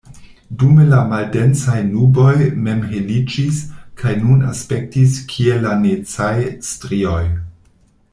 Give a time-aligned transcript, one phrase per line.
[0.61, 2.31] Dume la maldensaj nuboj
[2.67, 3.59] mem heliĝis
[4.03, 6.33] kaj nun aspektis kiel lanecaj
[6.71, 7.23] strioj.